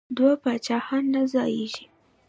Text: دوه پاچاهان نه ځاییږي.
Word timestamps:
دوه 0.15 0.31
پاچاهان 0.43 1.03
نه 1.13 1.21
ځاییږي. 1.31 1.85